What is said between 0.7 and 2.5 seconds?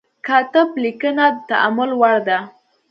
لیکنه د تأمل وړ ده.